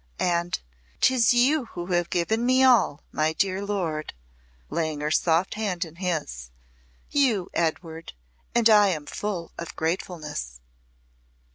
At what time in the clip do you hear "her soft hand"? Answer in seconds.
5.01-5.85